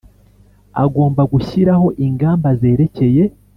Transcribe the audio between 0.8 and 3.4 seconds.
Agomba gushyiraho ingamba zerekeye